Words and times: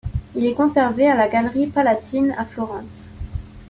Il 0.35 0.47
est 0.47 0.55
conservé 0.55 1.05
à 1.05 1.15
la 1.15 1.27
galerie 1.29 1.67
Palatine 1.67 2.33
à 2.35 2.43
Florence. 2.43 3.07